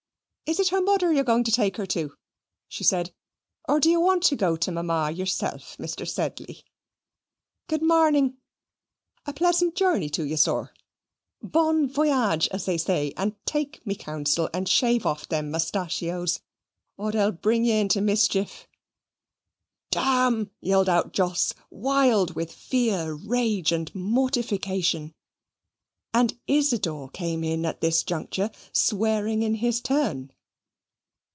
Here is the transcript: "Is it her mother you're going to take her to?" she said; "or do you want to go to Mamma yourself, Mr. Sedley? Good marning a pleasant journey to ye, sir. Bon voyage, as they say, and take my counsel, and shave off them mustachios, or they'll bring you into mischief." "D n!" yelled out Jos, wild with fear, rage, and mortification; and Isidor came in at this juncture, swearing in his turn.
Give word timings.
"Is 0.51 0.59
it 0.59 0.67
her 0.67 0.81
mother 0.81 1.13
you're 1.13 1.23
going 1.23 1.45
to 1.45 1.51
take 1.51 1.77
her 1.77 1.85
to?" 1.85 2.13
she 2.67 2.83
said; 2.83 3.13
"or 3.69 3.79
do 3.79 3.89
you 3.89 4.01
want 4.01 4.21
to 4.23 4.35
go 4.35 4.57
to 4.57 4.69
Mamma 4.69 5.09
yourself, 5.09 5.77
Mr. 5.77 6.05
Sedley? 6.05 6.65
Good 7.69 7.81
marning 7.81 8.35
a 9.25 9.31
pleasant 9.31 9.75
journey 9.75 10.09
to 10.09 10.23
ye, 10.25 10.35
sir. 10.35 10.69
Bon 11.41 11.87
voyage, 11.87 12.49
as 12.49 12.65
they 12.65 12.77
say, 12.77 13.13
and 13.15 13.33
take 13.45 13.79
my 13.87 13.93
counsel, 13.93 14.49
and 14.53 14.67
shave 14.67 15.05
off 15.05 15.25
them 15.29 15.51
mustachios, 15.51 16.41
or 16.97 17.13
they'll 17.13 17.31
bring 17.31 17.63
you 17.63 17.75
into 17.75 18.01
mischief." 18.01 18.67
"D 19.89 19.99
n!" 19.99 20.51
yelled 20.59 20.89
out 20.89 21.13
Jos, 21.13 21.53
wild 21.69 22.35
with 22.35 22.51
fear, 22.51 23.13
rage, 23.13 23.71
and 23.71 23.89
mortification; 23.95 25.13
and 26.13 26.37
Isidor 26.45 27.07
came 27.13 27.41
in 27.45 27.65
at 27.65 27.79
this 27.79 28.03
juncture, 28.03 28.51
swearing 28.73 29.43
in 29.43 29.55
his 29.55 29.79
turn. 29.79 30.29